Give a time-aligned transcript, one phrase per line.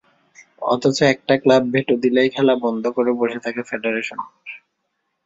[0.63, 4.19] অথচ একটা club veto দিলেই খেলা বন্ধ করে বসে থাকে ফেডারেশন।